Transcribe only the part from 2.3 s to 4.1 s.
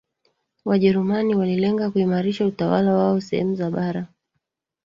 utawala wao sehemu za bara